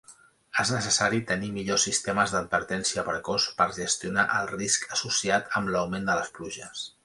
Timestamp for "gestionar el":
3.77-4.51